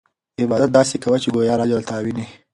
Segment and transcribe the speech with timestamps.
[0.41, 2.25] عبادت داسې کوه چې ګویا اللهﷻ تا ویني.